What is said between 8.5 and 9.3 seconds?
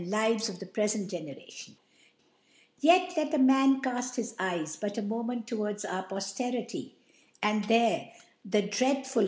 <JrfadfMl.